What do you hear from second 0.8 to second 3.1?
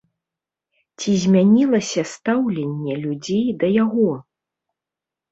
Ці змянілася стаўленне